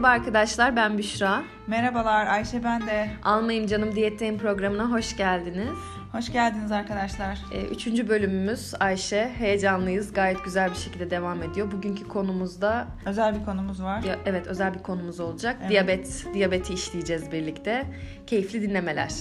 [0.00, 1.42] Merhaba arkadaşlar ben Büşra.
[1.66, 3.10] Merhabalar Ayşe ben de.
[3.22, 5.78] Almayayım Canım Diyetteyim programına hoş geldiniz.
[6.12, 7.38] Hoş geldiniz arkadaşlar.
[7.52, 9.32] Ee, üçüncü bölümümüz Ayşe.
[9.38, 10.12] Heyecanlıyız.
[10.12, 11.72] Gayet güzel bir şekilde devam ediyor.
[11.72, 12.86] Bugünkü konumuzda...
[13.06, 14.02] Özel bir konumuz var.
[14.02, 15.56] Ya, evet özel bir konumuz olacak.
[15.60, 15.70] Evet.
[15.70, 17.86] Diyabet, diyabeti işleyeceğiz birlikte.
[18.26, 19.12] Keyifli dinlemeler.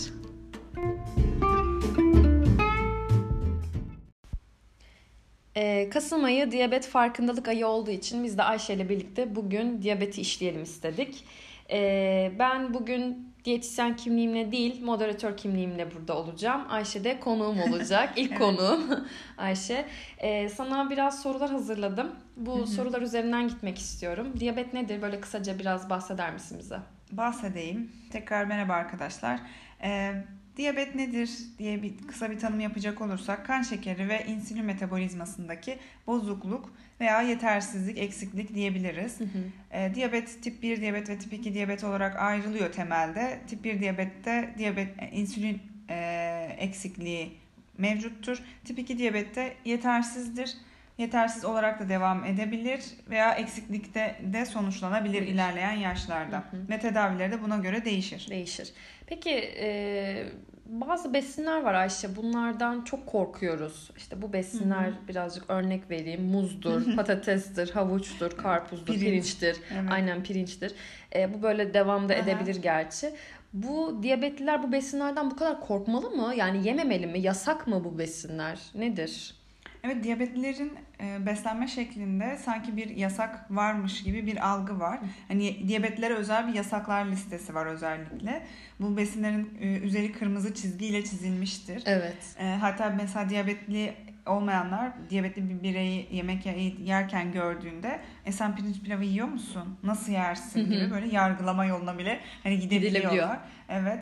[5.59, 10.21] Ee, Kasım ayı diyabet farkındalık ayı olduğu için biz de Ayşe ile birlikte bugün diyabeti
[10.21, 11.25] işleyelim istedik.
[11.71, 16.65] Ee, ben bugün diyetisyen kimliğimle değil moderatör kimliğimle burada olacağım.
[16.69, 18.13] Ayşe de konuğum olacak.
[18.15, 18.39] İlk evet.
[18.39, 19.85] konuğum Ayşe.
[20.17, 22.11] Ee, sana biraz sorular hazırladım.
[22.37, 22.67] Bu Hı-hı.
[22.67, 24.33] sorular üzerinden gitmek istiyorum.
[24.39, 25.01] Diyabet nedir?
[25.01, 26.77] Böyle kısaca biraz bahseder misin bize?
[27.11, 27.91] Bahsedeyim.
[28.11, 29.39] Tekrar merhaba arkadaşlar.
[29.83, 30.13] Ee,
[30.59, 36.73] Diyabet nedir diye bir kısa bir tanım yapacak olursak kan şekeri ve insülin metabolizmasındaki bozukluk
[36.99, 39.19] veya yetersizlik, eksiklik diyebiliriz.
[39.19, 39.27] Hı hı.
[39.71, 43.39] E, diyabet tip 1 diyabet ve tip 2 diyabet olarak ayrılıyor temelde.
[43.47, 47.37] Tip 1 diyabette diyabet e, insülin e, eksikliği
[47.77, 48.43] mevcuttur.
[48.65, 50.57] Tip 2 diyabette yetersizdir.
[50.97, 55.33] Yetersiz olarak da devam edebilir veya eksiklikte de sonuçlanabilir Bilir.
[55.33, 56.37] ilerleyen yaşlarda.
[56.37, 56.69] Hı hı.
[56.69, 58.27] Ve tedavileri de buna göre değişir.
[58.29, 58.73] Değişir.
[59.09, 59.29] Peki
[59.59, 60.25] e,
[60.65, 62.15] bazı besinler var Ayşe.
[62.15, 63.91] Bunlardan çok korkuyoruz.
[63.97, 65.07] İşte bu besinler Hı-hı.
[65.07, 66.23] birazcık örnek vereyim.
[66.31, 69.01] Muzdur, patatestir, havuçtur, karpuzdur, Pirinç.
[69.03, 69.57] pirinçtir.
[69.73, 69.91] Evet.
[69.91, 70.73] Aynen pirinçtir.
[71.15, 73.13] E, bu böyle devam da edebilir gerçi.
[73.53, 76.33] Bu diyabetliler bu besinlerden bu kadar korkmalı mı?
[76.35, 77.19] Yani yememeli mi?
[77.19, 78.59] Yasak mı bu besinler?
[78.75, 79.38] Nedir?
[79.83, 84.99] Evet diyabetlilerin e, beslenme şeklinde sanki bir yasak varmış gibi bir algı var.
[85.27, 88.45] Hani diyabetlilere özel bir yasaklar listesi var özellikle.
[88.79, 91.83] Bu besinlerin e, üzeri kırmızı çizgiyle çizilmiştir.
[91.85, 92.35] Evet.
[92.39, 93.93] E, hatta mesela diyabetli
[94.25, 96.45] olmayanlar diyabetli bir bireyi yemek
[96.85, 99.77] yerken gördüğünde e sen pirinç pilavı yiyor musun?
[99.83, 103.39] Nasıl yersin gibi böyle yargılama yoluna bile hani gidebiliyorlar.
[103.69, 103.99] Evet.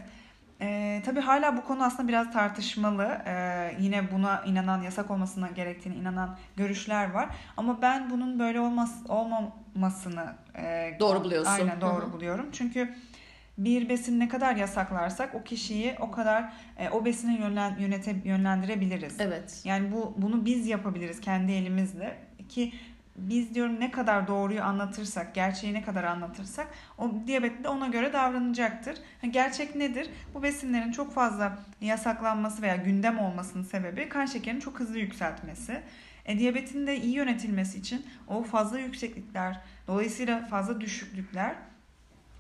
[0.62, 3.22] E, tabii hala bu konu aslında biraz tartışmalı.
[3.26, 7.30] E, yine buna inanan, yasak olmasına gerektiğini inanan görüşler var.
[7.58, 11.52] Ama ben bunun böyle olmaz, olmamasını e, doğru buluyorsun.
[11.52, 12.14] Aynen doğru Hı-hı.
[12.14, 12.50] buluyorum.
[12.52, 12.96] Çünkü
[13.58, 19.16] bir besin ne kadar yasaklarsak o kişiyi o kadar e, o besine yönlen, yönete, yönlendirebiliriz.
[19.20, 19.62] Evet.
[19.64, 22.18] Yani bu bunu biz yapabiliriz kendi elimizle
[22.50, 22.74] ki
[23.18, 26.68] biz diyorum ne kadar doğruyu anlatırsak, gerçeği ne kadar anlatırsak
[26.98, 28.98] o diyabetli de ona göre davranacaktır.
[29.32, 30.10] Gerçek nedir?
[30.34, 35.82] Bu besinlerin çok fazla yasaklanması veya gündem olmasının sebebi kan şekerinin çok hızlı yükseltmesi.
[36.26, 41.56] E, diyabetin de iyi yönetilmesi için o fazla yükseklikler, dolayısıyla fazla düşüklükler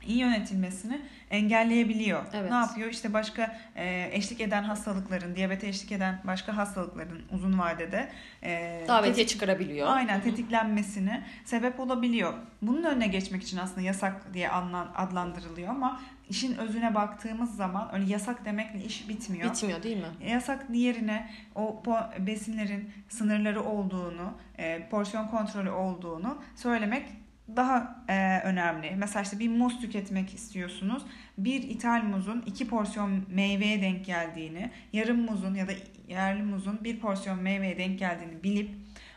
[0.07, 1.01] iyi yönetilmesini
[1.31, 2.25] engelleyebiliyor.
[2.33, 2.51] Evet.
[2.51, 2.89] Ne yapıyor?
[2.89, 8.09] İşte başka e, eşlik eden hastalıkların, diyabete eşlik eden başka hastalıkların uzun vadede
[8.43, 9.87] e, davetiye tetik, çıkarabiliyor.
[9.87, 12.33] Aynen tetiklenmesini sebep olabiliyor.
[12.61, 14.49] Bunun önüne geçmek için aslında yasak diye
[14.95, 19.51] adlandırılıyor ama işin özüne baktığımız zaman öyle yasak demekle iş bitmiyor.
[19.51, 20.29] Bitmiyor değil mi?
[20.29, 21.83] Yasak diğerine o
[22.19, 27.05] besinlerin sınırları olduğunu, e, porsiyon kontrolü olduğunu söylemek
[27.55, 28.95] daha e, önemli.
[28.97, 31.03] Mesela işte bir muz tüketmek istiyorsunuz.
[31.37, 35.71] Bir ithal muzun iki porsiyon meyveye denk geldiğini, yarım muzun ya da
[36.07, 38.69] yerli muzun bir porsiyon meyveye denk geldiğini bilip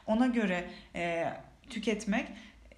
[0.06, 0.64] ona göre
[0.94, 1.24] e,
[1.70, 2.26] tüketmek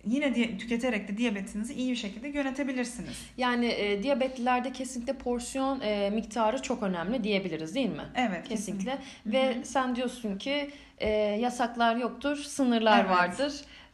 [0.07, 3.27] yine diye, tüketerek de diyabetinizi iyi bir şekilde yönetebilirsiniz.
[3.37, 8.05] Yani e, diyabetlilerde kesinlikle porsiyon e, miktarı çok önemli diyebiliriz değil mi?
[8.15, 8.49] Evet.
[8.49, 8.91] Kesinlikle.
[8.91, 9.39] kesinlikle.
[9.39, 9.65] Ve Hı-hı.
[9.65, 13.11] sen diyorsun ki e, yasaklar yoktur, sınırlar evet.
[13.11, 13.53] vardır.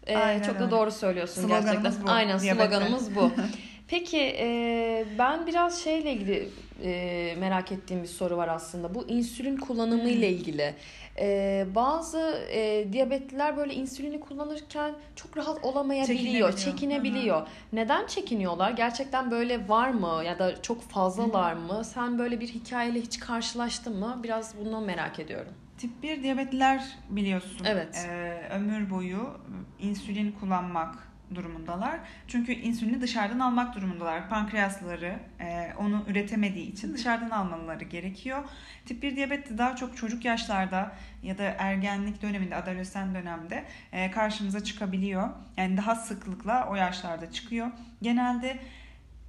[0.09, 0.67] Ee, çok öyle.
[0.67, 2.07] da doğru söylüyorsun sloganımız gerçekten.
[2.07, 3.31] Bu, Aynen sloganımız bu.
[3.89, 6.49] Peki e, ben biraz şeyle ilgili
[6.83, 8.95] e, merak ettiğim bir soru var aslında.
[8.95, 10.75] Bu insülin kullanımı ile ilgili.
[11.19, 17.37] E, bazı e, diyabetliler böyle insülini kullanırken çok rahat olamayabiliyor, çekinebiliyor.
[17.37, 17.47] Hı-hı.
[17.73, 18.71] Neden çekiniyorlar?
[18.71, 21.73] Gerçekten böyle var mı ya da çok fazlalar Hı-hı.
[21.73, 21.85] mı?
[21.85, 24.21] Sen böyle bir hikayeyle hiç karşılaştın mı?
[24.23, 25.53] Biraz bunu merak ediyorum.
[25.79, 27.65] Tip 1 diyabetliler biliyorsun.
[27.65, 28.07] Evet.
[28.09, 29.41] E, ömür boyu
[29.79, 32.01] insülin kullanmak durumundalar.
[32.29, 34.29] Çünkü insülini dışarıdan almak durumundalar.
[34.29, 38.45] Pankreasları e, onu üretemediği için dışarıdan almaları gerekiyor.
[38.87, 40.93] Tip 1 diyabet de daha çok çocuk yaşlarda
[41.23, 45.29] ya da ergenlik döneminde, adolesan dönemde e, karşımıza çıkabiliyor.
[45.57, 47.71] Yani daha sıklıkla o yaşlarda çıkıyor.
[48.03, 48.59] Genelde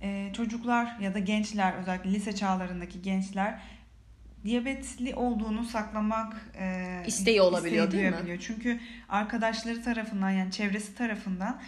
[0.01, 3.59] e, çocuklar ya da gençler özellikle lise çağlarındaki gençler
[4.43, 8.39] diyabetli olduğunu saklamak e, isteği olabiliyor değil mi?
[8.41, 11.61] Çünkü arkadaşları tarafından yani çevresi tarafından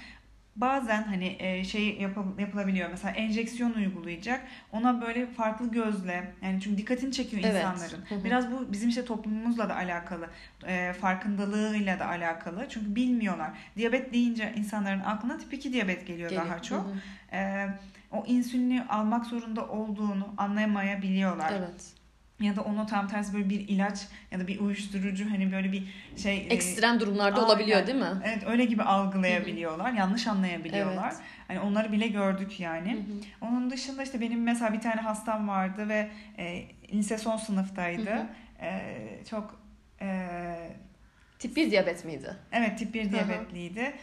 [0.56, 2.90] bazen hani e, şey yapı- yapılabiliyor.
[2.90, 4.42] Mesela enjeksiyon uygulayacak.
[4.72, 7.56] Ona böyle farklı gözle yani çünkü dikkatini çekiyor Evet.
[7.56, 8.06] insanların.
[8.10, 8.24] Hı hı.
[8.24, 10.30] Biraz bu bizim işte toplumumuzla da alakalı.
[10.68, 12.66] E, farkındalığıyla da alakalı.
[12.70, 13.52] Çünkü bilmiyorlar.
[13.78, 16.48] Diyabet deyince insanların aklına tip 2 diyabet geliyor, Geliyor.
[16.50, 16.86] daha çok.
[16.86, 17.36] Hı hı.
[17.36, 17.68] E,
[18.12, 21.52] o insülini almak zorunda olduğunu anlayamayabiliyorlar.
[21.52, 22.01] Evet.
[22.42, 25.84] Ya da onu tam tersi böyle bir ilaç ya da bir uyuşturucu hani böyle bir
[26.18, 27.48] şey e, Ekstrem durumlarda aynen.
[27.48, 28.22] olabiliyor değil mi?
[28.26, 29.92] Evet öyle gibi algılayabiliyorlar.
[29.94, 31.12] Yanlış anlayabiliyorlar.
[31.12, 31.22] Evet.
[31.48, 33.06] Hani onları bile gördük yani.
[33.42, 38.10] Onun dışında işte benim mesela bir tane hastam vardı ve e, lise son sınıftaydı.
[38.12, 38.28] Hı
[38.62, 38.82] E,
[39.30, 39.60] çok
[40.02, 40.28] e,
[41.40, 42.36] Tip 1 diyabet miydi?
[42.52, 43.12] evet tip 1 hı.
[43.12, 43.94] diyabetliydi.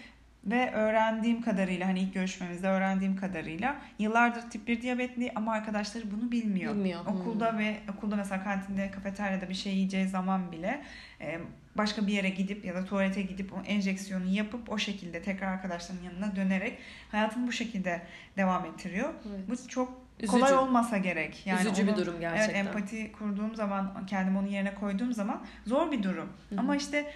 [0.47, 6.33] Ve öğrendiğim kadarıyla hani ilk görüşmemizde öğrendiğim kadarıyla yıllardır tip 1 diyabetli ama arkadaşları bunu
[6.33, 6.75] bilmiyor.
[6.75, 7.01] Bilmiyor.
[7.07, 10.83] Okulda ve okulda mesela kantinde, kafeteryada bir şey yiyeceği zaman bile
[11.21, 11.39] e,
[11.77, 16.03] başka bir yere gidip ya da tuvalete gidip o enjeksiyonu yapıp o şekilde tekrar arkadaşlarının
[16.05, 16.79] yanına dönerek
[17.11, 18.03] hayatını bu şekilde
[18.37, 19.15] devam ettiriyor.
[19.29, 19.41] Evet.
[19.49, 20.33] Bu çok Üzücü.
[20.33, 21.47] kolay olmasa gerek.
[21.47, 22.55] Yani Üzücü bir onu- durum gerçekten.
[22.55, 26.29] Evet empati kurduğum zaman kendimi onun yerine koyduğum zaman zor bir durum.
[26.49, 26.61] Hı hı.
[26.61, 27.13] Ama işte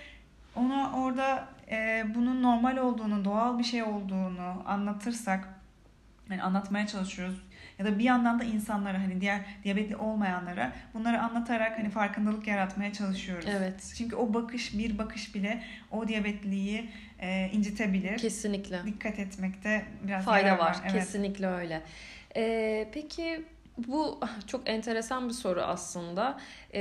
[0.56, 5.48] ona orada e, bunun normal olduğunu, doğal bir şey olduğunu anlatırsak
[6.30, 7.42] yani anlatmaya çalışıyoruz
[7.78, 12.92] ya da bir yandan da insanlara hani diğer diyabetli olmayanlara bunları anlatarak hani farkındalık yaratmaya
[12.92, 13.48] çalışıyoruz.
[13.48, 13.94] Evet.
[13.98, 16.90] Çünkü o bakış bir bakış bile o diyabetliyi
[17.20, 18.18] e, incitebilir.
[18.18, 18.84] Kesinlikle.
[18.86, 20.76] Dikkat etmekte biraz Fayda yarar var.
[20.82, 20.92] Evet.
[20.92, 21.82] Kesinlikle öyle.
[22.36, 23.44] Ee, peki
[23.78, 26.38] bu çok enteresan bir soru aslında.
[26.74, 26.80] Ee,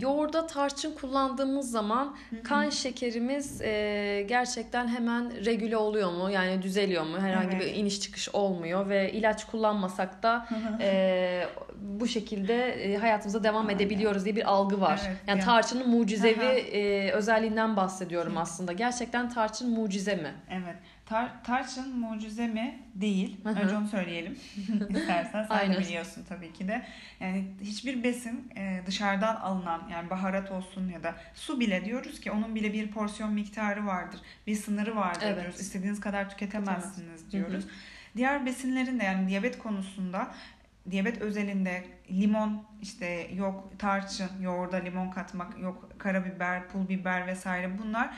[0.00, 6.30] yoğurda tarçın kullandığımız zaman kan şekerimiz e, gerçekten hemen regüle oluyor mu?
[6.30, 7.20] Yani düzeliyor mu?
[7.20, 7.60] Herhangi Evet.
[7.66, 10.46] bir iniş çıkış olmuyor ve ilaç kullanmasak da
[10.80, 11.46] e,
[11.80, 13.76] bu şekilde e, hayatımıza devam Aynen.
[13.76, 15.00] edebiliyoruz diye bir algı var.
[15.06, 15.44] Evet, yani ya.
[15.44, 18.72] tarçının mucizevi e, özelliğinden bahsediyorum aslında.
[18.72, 20.34] Gerçekten tarçın mucize mi?
[20.50, 20.76] Evet.
[21.06, 22.82] Tar- tarçın mucize mi?
[22.94, 23.44] Değil.
[23.44, 23.60] Hı hı.
[23.62, 24.32] Önce onu söyleyelim.
[24.90, 25.76] İstersen sen Aynen.
[25.76, 26.86] de biliyorsun tabii ki de.
[27.20, 32.30] Yani hiçbir besin e, dışarıdan alınan yani baharat olsun ya da su bile diyoruz ki
[32.30, 34.20] onun bile bir porsiyon miktarı vardır.
[34.46, 35.40] Bir sınırı vardır Evet.
[35.42, 35.60] diyoruz.
[35.60, 37.30] İstediğiniz kadar tüketemezsiniz Hı hı.
[37.30, 37.64] diyoruz.
[38.16, 40.30] Diğer besinlerin de yani diyabet konusunda
[40.90, 48.10] diyabet özelinde limon işte yok tarçın yoğurda limon katmak yok karabiber pul biber vesaire bunlar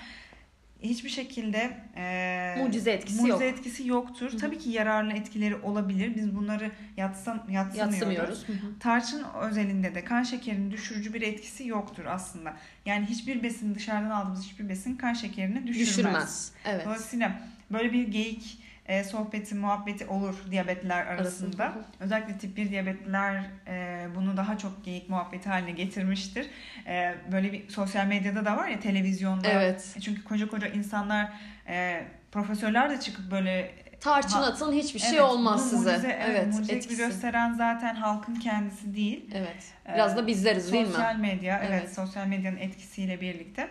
[0.82, 3.58] hiçbir şekilde e, Mucize etkisi mucize yok.
[3.58, 4.32] etkisi yoktur.
[4.32, 4.40] Hı hı.
[4.40, 6.14] Tabii ki yararlı etkileri olabilir.
[6.16, 7.94] Biz bunları yatsam, yatsımıyoruz.
[7.94, 8.48] Yatsımıyoruz.
[8.48, 8.78] Hı hı.
[8.80, 12.56] Tarçın özelinde de kan şekerini düşürücü bir etkisi yoktur aslında.
[12.86, 15.88] Yani hiçbir besin dışarıdan aldığımız hiçbir besin kan şekerini düşürmez.
[15.88, 16.52] Düşürmez.
[16.64, 16.86] Evet.
[16.86, 17.42] Dolayısıyla
[17.72, 18.58] böyle bir geyik
[18.88, 21.64] e, sohbeti, muhabbeti olur diyabetliler arasında.
[21.64, 21.85] Arasında.
[22.00, 26.46] Özellikle tip 1 diyabetliler e, bunu daha çok geyik muhabbeti haline getirmiştir.
[26.87, 29.49] E, böyle bir sosyal medyada da var ya televizyonda.
[29.49, 29.96] Evet.
[30.05, 31.32] Çünkü koca koca insanlar,
[31.69, 33.70] e, profesörler de çıkıp böyle
[34.00, 35.91] Tarçın Ha, atın hiçbir şey Evet, olmaz bunu size.
[35.91, 36.96] mucize- evet, evet, mucize etkisi.
[36.96, 39.31] gösteren zaten halkın kendisi değil.
[39.34, 39.56] Evet.
[39.88, 40.93] Ee, Biraz da bizleriz değil mi?
[40.93, 41.81] Sosyal medya, evet.
[41.82, 41.94] Evet.
[41.94, 43.69] sosyal medyanın etkisiyle birlikte.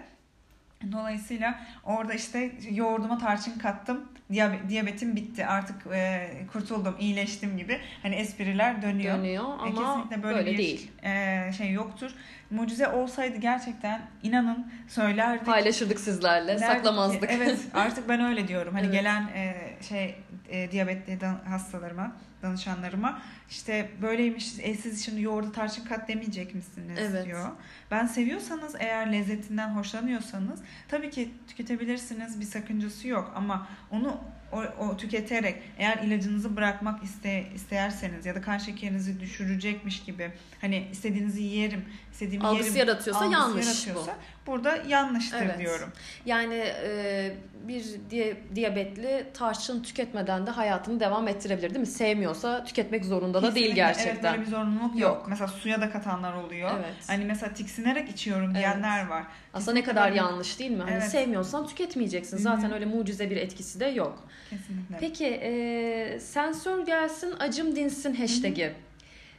[0.92, 8.16] Dolayısıyla orada işte yoğurduma tarçın kattım, diyabe- diyabetim bitti, artık e, kurtuldum, iyileştim gibi hani
[8.16, 9.18] espriler dönüyor.
[9.18, 9.66] Dönüyor E, ama
[9.96, 10.92] kesinlikle böyle böyle bir değil.
[11.04, 12.12] e, şey yoktur.
[12.52, 15.46] Mucize olsaydı gerçekten inanın söylerdik.
[15.46, 17.30] Paylaşırdık sizlerle, Derdik ki, saklamazdık.
[17.32, 18.74] Evet artık ben öyle diyorum.
[18.74, 18.94] Hani Evet.
[18.94, 19.56] gelen e,
[19.90, 20.16] şey
[20.50, 21.18] e, diyabetli
[21.50, 22.12] hastalarıma,
[22.48, 27.26] danışanlarıma işte böyleymiş e, siz şimdi yoğurda tarçın kat demeyecek misiniz Evet.
[27.26, 27.50] diyor.
[27.92, 34.18] Ben seviyorsanız eğer lezzetinden hoşlanıyorsanız tabii ki tüketebilirsiniz bir sakıncası yok ama onu
[34.52, 40.88] o, o tüketerek eğer ilacınızı bırakmak iste, isterseniz ya da kan şekerinizi düşürecekmiş gibi hani
[40.92, 44.16] istediğinizi yerim, istediğimi Algısı yerim yaratıyorsa algısı yanlış yaratıyorsa
[44.48, 45.60] burada yanlıştır Evet.
[45.60, 45.90] diyorum.
[46.26, 47.36] Yani e,
[47.68, 51.86] bir diye, diyabetli tarçın tüketmeden de hayatını devam ettirebilir değil mi?
[51.86, 53.84] Sevmiyorsa tüketmek zorunda da değil Kesinlikle.
[53.84, 54.34] Evet gerçekten.
[54.34, 55.02] böyle bir zorunluluk yok.
[55.18, 55.26] Yok.
[55.30, 56.72] Mesela suya da katanlar oluyor.
[56.80, 56.94] Evet.
[57.08, 59.24] Hani mesela tiksinerek içiyorum diyenler var.
[59.54, 60.82] Aslında ne Kesinlikle kadar böyle- yanlış değil mi?
[60.82, 61.04] Hani Evet.
[61.12, 62.38] sevmiyorsan tüketmeyeceksin.
[62.38, 64.24] Zaten öyle mucize bir etkisi de yok.
[64.50, 64.98] Kesinlikle.
[65.00, 68.74] Peki e, sensör gelsin acım dinsin hashtag'i.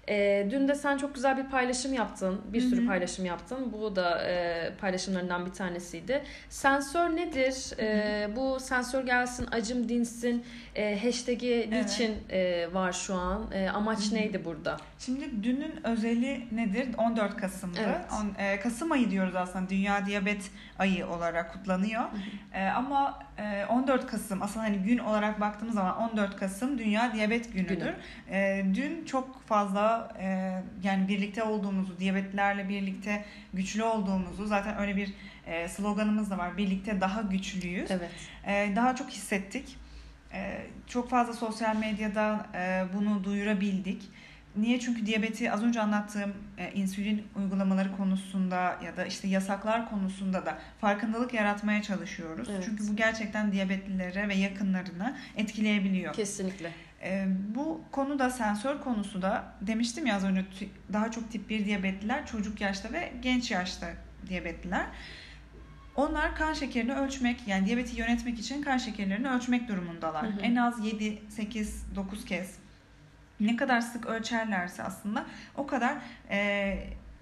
[0.09, 2.41] E, dün de sen çok güzel bir paylaşım yaptın.
[2.53, 2.87] Bir sürü hı.
[2.87, 3.73] paylaşım yaptın.
[3.73, 6.23] Bu da e, paylaşımlarından bir tanesiydi.
[6.49, 7.81] Sensör nedir?
[7.81, 11.85] E, bu sensör gelsin acım dinsin e, hashtag'i Evet.
[11.85, 13.51] niçin e, var şu an?
[13.53, 14.15] E, amaç Hı hı.
[14.15, 14.77] neydi burada?
[14.99, 16.89] Şimdi dünün özeli nedir?
[16.99, 17.79] 14 Kasım'dı.
[17.87, 18.01] Evet.
[18.13, 19.69] On- e, Kasım ayı diyoruz aslında.
[19.71, 22.05] Dünya Diyabet Ayı olarak kutlanıyor.
[22.55, 27.53] E, ama e, 14 Kasım aslında hani gün olarak baktığımız zaman 14 Kasım Dünya Diyabet
[27.53, 27.77] Günü'dür.
[27.77, 27.95] Günü.
[28.31, 30.27] E, dün çok fazla e,
[30.83, 35.15] yani birlikte olduğumuzu, diyabetlerle birlikte güçlü olduğumuzu zaten öyle bir
[35.47, 36.57] e, sloganımız da var.
[36.57, 37.91] Birlikte daha güçlüyüz.
[37.91, 38.11] Evet.
[38.47, 39.77] Ee, daha çok hissettik.
[40.33, 44.03] E, çok fazla sosyal medyada e, bunu duyurabildik.
[44.57, 44.81] Niye?
[44.81, 50.59] Çünkü diyabeti az önce anlattığım e, insülin uygulamaları konusunda ya da işte yasaklar konusunda da
[50.81, 52.49] farkındalık yaratmaya çalışıyoruz.
[52.51, 52.63] Evet.
[52.65, 56.15] Çünkü bu gerçekten diyabetlilere ve yakınlarını etkileyebiliyor.
[56.15, 56.73] Kesinlikle.
[57.03, 60.45] E, bu konu da sensör konusu da demiştim ya az önce
[60.93, 63.87] daha çok tip 1 diyabetliler çocuk yaşta ve genç yaşta
[64.29, 64.87] diyabetliler.
[65.97, 70.27] Onlar kan şekerini ölçmek yani diyabeti yönetmek için kan şekerlerini ölçmek durumundalar.
[70.27, 70.41] Hı hı.
[70.43, 72.55] En az 7, 8, 9 kez.
[73.41, 75.27] Ne kadar sık ölçerlerse aslında
[75.57, 75.95] o kadar
[76.31, 76.79] e,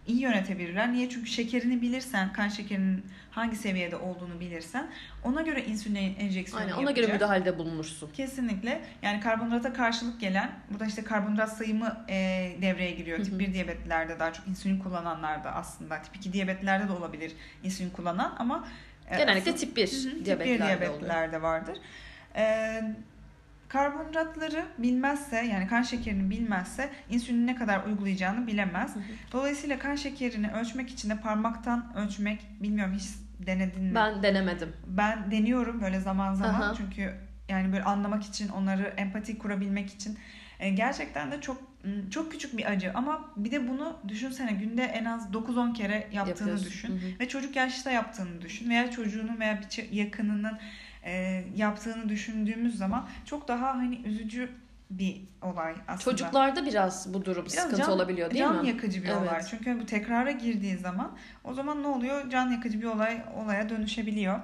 [0.07, 0.93] iyi yönetebilirler.
[0.93, 1.09] Niye?
[1.11, 4.87] Çünkü şekerini bilirsen, kan şekerinin hangi seviyede olduğunu bilirsen
[5.25, 6.97] ona göre insülin enjeksiyonu Aynen ona yapacak.
[7.07, 8.11] göre müdahalede bulunursun.
[8.13, 8.81] Kesinlikle.
[9.03, 12.15] Yani karbonhidrata karşılık gelen, burada işte karbonhidrat sayımı e,
[12.63, 13.19] devreye giriyor.
[13.19, 13.27] Hı hı.
[13.27, 16.03] Tip 1 diyabetlilerde daha çok insülin kullananlarda aslında.
[16.03, 17.33] Tip 2 diyabetlilerde de olabilir
[17.65, 18.69] insülin kullanan ama
[19.11, 20.81] e, Genellikle asıl- tip 1 Hı hı, tip 1 diyabetlerde oluyor.
[20.81, 21.79] diyabetlilerde vardır.
[22.37, 22.83] E,
[23.69, 28.95] karbonhidratları bilmezse yani kan şekerini bilmezse insülini ne kadar uygulayacağını bilemez.
[28.95, 29.03] Hı hı.
[29.33, 33.05] Dolayısıyla kan şekerini ölçmek için de parmaktan ölçmek bilmiyorum hiç
[33.47, 33.95] denedin mi?
[33.95, 34.73] Ben denemedim.
[34.87, 36.75] Ben deniyorum böyle zaman zaman Aha.
[36.77, 37.15] çünkü
[37.49, 40.19] yani böyle anlamak için onları empati kurabilmek için
[40.61, 44.83] E, gerçekten de çok m, çok küçük bir acı ama bir de bunu düşünsene günde
[44.83, 46.67] en az 9-10 kere yaptığını Yapıyorsun.
[46.67, 47.21] düşün Hı hı.
[47.21, 50.59] ve çocuk yaşta yaptığını düşün veya çocuğunun veya bir yakınının
[51.07, 54.49] e, yaptığını düşündüğümüz zaman çok daha hani üzücü
[54.91, 55.99] bir olay aslında.
[56.17, 58.69] Çocuklarda biraz bu durum Biraz sıkıntı can- olabiliyor değil can mi?
[58.69, 59.23] yakıcı bir Evet.
[59.23, 59.43] olay.
[59.51, 61.13] Çünkü bu tekrara girdiği zaman
[61.45, 62.31] o zaman ne oluyor?
[62.31, 64.39] Can yakıcı bir olay olaya dönüşebiliyor.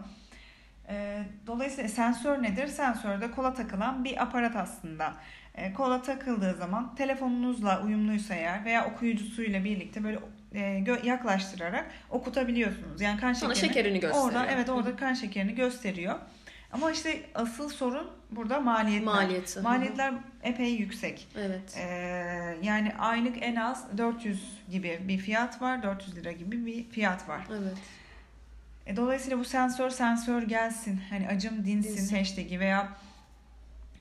[0.89, 2.67] Ee, dolayısıyla sensör nedir?
[2.67, 5.13] Sensör de kola takılan bir aparat aslında.
[5.55, 10.19] Ee, kola takıldığı zaman telefonunuzla uyumluysa eğer veya okuyucusuyla birlikte böyle
[10.55, 13.01] e, yaklaştırarak okutabiliyorsunuz.
[13.01, 14.27] Yani kan Sana şekerini şekerini gösteriyor.
[14.29, 16.19] orada evet orada kan şekerini gösteriyor.
[16.73, 19.15] Ama işte asıl sorun burada maliyetler.
[19.15, 19.55] Maliyeti.
[19.57, 19.65] Hı hı.
[19.65, 21.29] Maliyetler epey yüksek.
[21.37, 21.77] Evet.
[21.77, 25.83] Ee, yani aylık en az 400 gibi bir fiyat var.
[25.83, 27.41] 400 lira gibi bir fiyat var.
[27.51, 27.77] Evet.
[28.87, 31.01] E, dolayısıyla bu sensör sensör gelsin.
[31.11, 32.17] Hani acım dinsin, Dinsin.
[32.17, 32.89] hashtag'i veya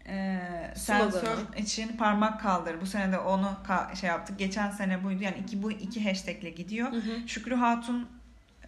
[0.07, 0.39] e,
[0.75, 1.11] Sloganı.
[1.11, 2.81] sensör için parmak kaldır.
[2.81, 4.39] Bu sene de onu ka- şey yaptık.
[4.39, 5.23] Geçen sene buydu.
[5.23, 6.91] Yani iki, bu iki hashtagle gidiyor.
[6.91, 7.27] Hı hı.
[7.27, 8.07] Şükrü Hatun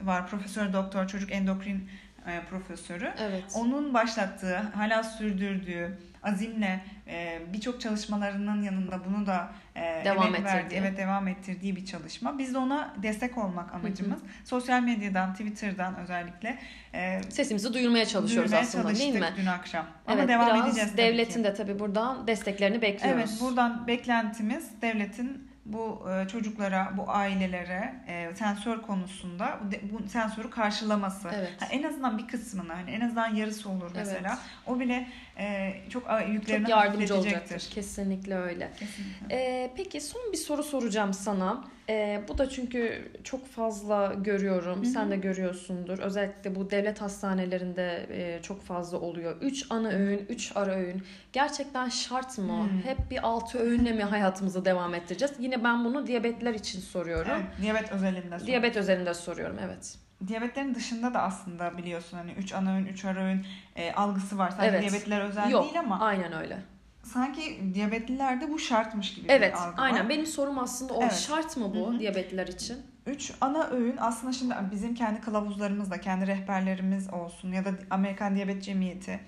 [0.02, 0.28] var.
[0.28, 1.90] Profesör doktor çocuk endokrin
[2.28, 3.12] e, profesörü.
[3.20, 3.44] Evet.
[3.56, 10.80] Onun başlattığı, hala sürdürdüğü, azimle e, birçok çalışmalarının yanında bunu da e, Devam ettirdiği.
[10.80, 12.38] evet devam ettirdiği bir çalışma.
[12.38, 14.20] Biz de ona destek olmak amacımız.
[14.46, 16.58] Sosyal medyadan, Twitter'dan özellikle
[16.94, 19.26] e, Sesimizi duyurmaya çalışıyoruz duyurmaya aslında değil mi?
[19.38, 19.86] dün akşam.
[20.08, 21.44] Ama Evet devam biraz edeceğiz tabii devletin ki.
[21.44, 23.30] de tabii buradan desteklerini bekliyoruz.
[23.32, 29.60] Evet, buradan beklentimiz devletin bu e, çocuklara, bu ailelere e, sensör konusunda
[29.92, 31.30] bu, sensörü karşılaması.
[31.36, 31.52] Evet.
[31.60, 34.30] Ha, en azından bir kısmını, hani en azından yarısı olur mesela.
[34.30, 34.68] Evet.
[34.68, 37.70] O bile e, çok yüklerini Çok yardımcı olacaktır.
[37.74, 38.72] Kesinlikle öyle.
[38.80, 39.36] Kesinlikle.
[39.36, 41.64] Ee, peki son bir soru soracağım sana.
[41.90, 44.78] Ee, bu da çünkü çok fazla görüyorum.
[44.78, 44.86] Hı hı.
[44.86, 46.00] Sen de görüyorsundur.
[46.00, 49.42] Özellikle bu devlet hastanelerinde e, çok fazla oluyor.
[49.42, 51.04] 3 ana öğün, 3 ara öğün.
[51.34, 52.64] Gerçekten şart mı?
[52.64, 52.82] Hmm.
[52.82, 55.34] Hep bir altı öğünle mi hayatımızı devam ettireceğiz?
[55.40, 57.32] Yine ben bunu diyabetler için soruyorum.
[57.36, 58.40] Evet, diyabet özelinde.
[58.40, 58.48] sor.
[58.48, 59.96] Diyabet özelinde soruyorum evet.
[60.28, 64.50] Diyabetlerin dışında da aslında biliyorsun hani 3 ana öğün, 3 ara öğün e, algısı var.
[64.52, 64.82] Sadece Evet.
[64.82, 66.58] diyabetliler özel Yok değil ama aynen öyle.
[67.04, 70.10] Sanki diyabetlilerde bu şartmış gibi Evet bir algı aynen var.
[70.10, 71.02] benim sorum aslında o.
[71.04, 71.14] Evet.
[71.28, 72.00] Şart mı bu Hı hı.
[72.00, 72.78] diyabetliler için?
[73.06, 78.36] Üç ana öğün aslında şimdi bizim kendi kılavuzlarımız da kendi rehberlerimiz olsun ya da Amerikan
[78.36, 79.20] Diyabet Cemiyeti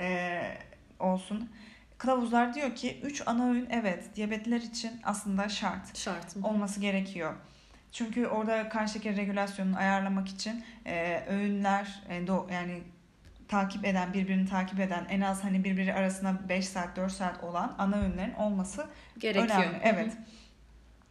[0.00, 0.40] e,
[1.00, 1.50] olsun.
[1.98, 6.46] Kılavuzlar diyor ki 3 ana öğün evet diyabetliler için aslında şart Şart mı?
[6.48, 7.34] olması gerekiyor.
[7.92, 12.82] Çünkü orada kan şekeri regülasyonunu ayarlamak için e, öğünler e, do, yani
[13.48, 17.74] takip eden birbirini takip eden en az hani birbiri arasında 5 saat 4 saat olan
[17.78, 18.86] ana öğünlerin olması
[19.18, 19.60] Gerekiyor.
[19.60, 20.12] Önemli, evet.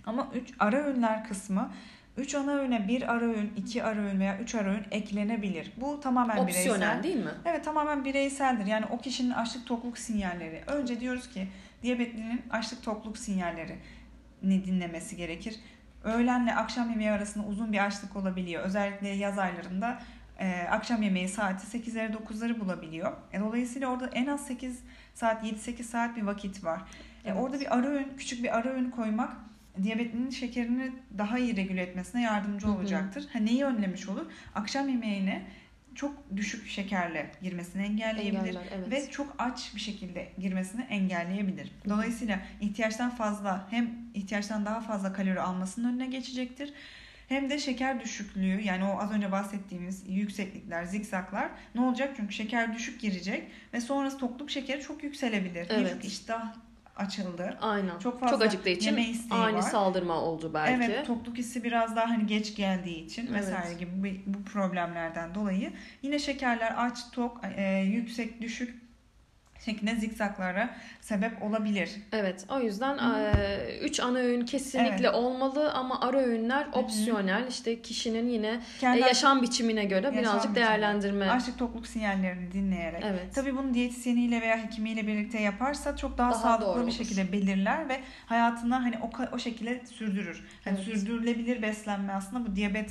[0.05, 1.71] Ama 3 ara öğünler kısmı
[2.17, 5.71] 3 ana öğüne 1 ara öğün, 2 ara öğün veya 3 ara öğün eklenebilir.
[5.77, 7.03] Bu tamamen Opsiyonel bireysel.
[7.03, 7.31] değil mi?
[7.45, 8.65] Evet tamamen bireyseldir.
[8.65, 10.61] Yani o kişinin açlık tokluk sinyalleri.
[10.67, 11.47] Önce diyoruz ki
[11.83, 15.55] diyabetlinin açlık tokluk sinyallerini dinlemesi gerekir.
[16.03, 18.63] Öğlenle akşam yemeği arasında uzun bir açlık olabiliyor.
[18.63, 19.99] Özellikle yaz aylarında
[20.39, 23.11] e, akşam yemeği saati 8'leri 9'ları bulabiliyor.
[23.33, 24.79] E, dolayısıyla orada en az 8
[25.13, 26.79] saat 7-8 saat bir vakit var.
[26.79, 26.83] E,
[27.25, 27.37] Evet.
[27.39, 29.33] orada bir ara öğün, küçük bir ara öğün koymak
[29.83, 32.75] diyabetlinin şekerini daha iyi regüle etmesine yardımcı Hı hı.
[32.75, 33.25] olacaktır.
[33.33, 34.25] Ha, neyi önlemiş olur?
[34.55, 35.41] Akşam yemeğine
[35.95, 38.91] çok düşük şekerle girmesini engelleyebilir Engeller, evet.
[38.91, 41.71] ve çok aç bir şekilde girmesini engelleyebilir.
[41.89, 46.73] Dolayısıyla ihtiyaçtan fazla hem ihtiyaçtan daha fazla kalori almasının önüne geçecektir
[47.27, 52.13] hem de şeker düşüklüğü yani o az önce bahsettiğimiz yükseklikler, zikzaklar ne olacak?
[52.17, 55.67] Çünkü şeker düşük girecek ve sonrası tokluk şekeri çok yükselebilir.
[55.69, 55.89] Evet.
[55.93, 56.53] Çünkü iştah
[56.95, 57.57] açıldı.
[57.61, 57.99] Aynen.
[57.99, 59.61] Çok fazla Çok acıktığı için yeme isteği ani var.
[59.61, 60.83] saldırma oldu belki.
[60.83, 63.41] Evet tokluk hissi biraz daha hani geç geldiği için Evet.
[63.41, 68.84] vesaire gibi bu, bu problemlerden dolayı yine şekerler aç, tok, e, yüksek, düşük
[69.65, 70.69] şeklinde zikzaklara
[71.01, 71.89] sebep olabilir.
[72.11, 73.33] Evet, o yüzden e,
[73.81, 75.15] üç ana öğün kesinlikle Evet.
[75.15, 77.47] olmalı ama ara öğünler opsiyonel.
[77.47, 80.55] İşte kişinin yine e, Kendi yaşam biçimine göre Yaşam birazcık biçimi.
[80.55, 81.29] değerlendirme.
[81.29, 83.03] açlık tokluk sinyallerini dinleyerek.
[83.05, 83.35] Evet.
[83.35, 86.91] Tabii bunu diyetisyeniyle veya hekimiyle birlikte yaparsa çok daha, Daha sağlıklı bir olur.
[86.91, 90.43] şekilde belirler ve hayatına hani o, o şekilde sürdürür.
[90.63, 90.85] Hani Evet.
[90.85, 92.89] sürdürülebilir beslenme aslında bu diyabet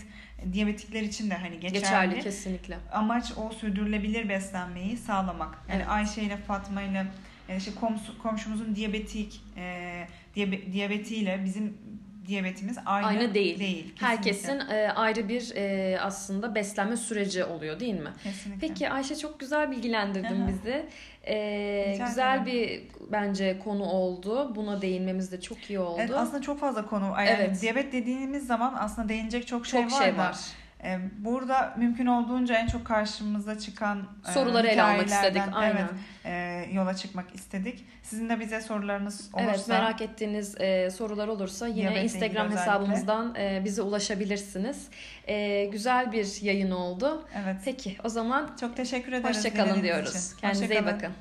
[0.53, 1.79] diyabetikler için de hani geçerli.
[1.81, 2.79] geçerli kesinlikle.
[2.93, 5.59] Amaç o sürdürülebilir beslenmeyi sağlamak.
[5.69, 5.89] Yani Evet.
[5.91, 7.07] Ayşe ile Fatma ile
[7.49, 11.77] yani işte komşu- komşumuzun diyabetik e, diyabe, diyabetiyle bizim
[12.26, 13.59] diyabetimiz aynı, Aynı değil.
[13.59, 14.07] kesinlikle.
[14.07, 18.11] Herkesin e, ayrı bir e, aslında beslenme süreci oluyor değil mi?
[18.23, 18.69] Kesinlikle.
[18.69, 20.49] Peki Ayşe çok güzel bilgilendirdin Aha.
[20.49, 20.87] bizi.
[21.26, 22.47] E, güzel ederim.
[22.47, 24.52] bir bence konu oldu.
[24.57, 25.99] Buna değinmemiz de çok iyi oldu.
[26.00, 27.04] Evet, aslında çok fazla konu.
[27.04, 27.61] Yani Evet.
[27.62, 30.37] Diyabet dediğimiz zaman aslında değinecek çok şey çok var şey da, var.
[30.85, 35.43] E, burada mümkün olduğunca en çok karşımıza çıkan e, Soruları ele almak istedik.
[35.53, 35.76] Aynen.
[35.76, 35.91] Evet,
[36.25, 37.85] e, yola çıkmak istedik.
[38.03, 43.62] Sizin de bize sorularınız olursa Evet merak ettiğiniz e, sorular olursa yine Instagram hesabımızdan e,
[43.64, 44.88] bize ulaşabilirsiniz.
[45.29, 47.26] E, güzel bir yayın oldu.
[47.45, 47.57] evet.
[47.64, 49.37] Peki o zaman Çok teşekkür ederiz.
[49.37, 50.09] hoşçakalın diyoruz.
[50.26, 50.37] için.
[50.41, 50.97] Kendinize iyi Hoşça kalın.
[50.97, 51.12] bakın.